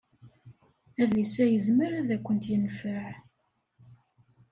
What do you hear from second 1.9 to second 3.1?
ad kent-yenfeɛ.